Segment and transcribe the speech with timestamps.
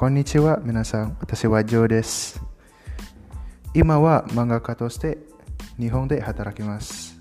[0.00, 1.18] こんにちは、皆さん。
[1.20, 2.40] 私はジョーです。
[3.74, 5.18] 今は漫画家として
[5.78, 7.20] 日本で働きます。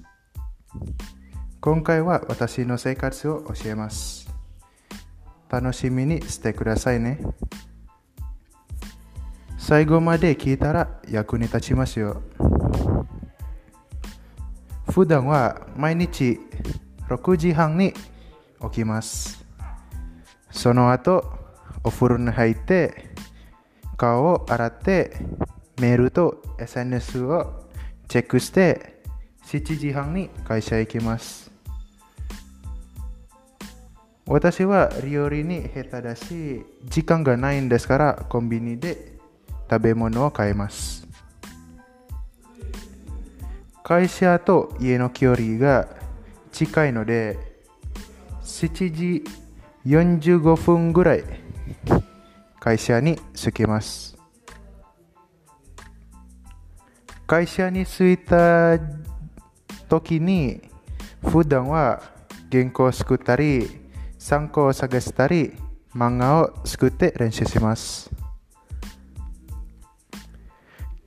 [1.60, 4.34] 今回は私の生活を教えます。
[5.50, 7.20] 楽しみにしてくださいね。
[9.58, 12.22] 最後まで聞いたら役に立ちますよ。
[14.90, 16.40] 普段は毎日
[17.10, 17.94] 6時半に
[18.62, 19.46] 起きます。
[20.50, 21.49] その後、
[21.84, 23.10] お風呂に入って、
[23.98, 25.18] 顔を洗って、
[25.80, 27.66] メールと SNS を
[28.08, 29.02] チェックして、
[29.46, 31.52] 7時半に会社へ行きます。
[34.26, 39.18] 私は料理に下手だし、時間がないんですから、コンビニで
[39.70, 41.08] 食べ物を買います。
[43.84, 45.88] 会社と家の距離が
[46.52, 47.40] 近いので、
[48.44, 49.24] 7時
[49.88, 51.24] 45分ぐらい
[52.60, 54.18] 会社に着きます。
[57.26, 58.80] 会社に着いた
[59.88, 60.62] 時に
[61.22, 62.02] 普段は
[62.52, 63.70] 原稿を作ったり
[64.18, 65.54] 参考を探したり
[65.96, 68.10] 漫画を作って練習します。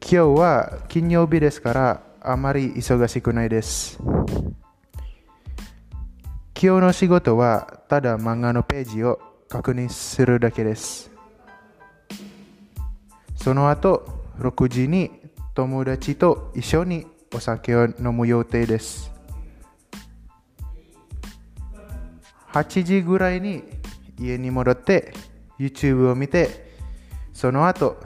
[0.00, 3.98] 今日は金曜日ですからあまり忙しくないです。
[6.60, 11.10] 今日の仕事はただ漫画のページを確認するだけです。
[13.36, 14.08] その後、
[14.38, 15.10] 6時に
[15.54, 19.12] 友達と一緒にお酒を飲む予定です。
[22.54, 23.62] 8時ぐらいに
[24.18, 25.12] 家に戻って
[25.58, 26.72] YouTube を見て、
[27.34, 27.98] その後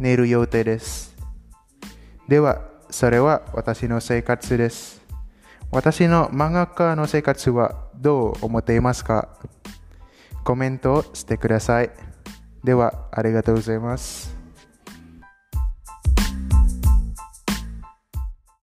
[0.00, 1.14] 寝る予定です。
[2.26, 2.60] では、
[2.90, 5.00] それは私の生活です。
[5.70, 9.28] 私の漫画家の生活はどう思っていますか？
[10.44, 11.90] コメントをしてください。
[12.64, 14.37] では、ありがとうございます。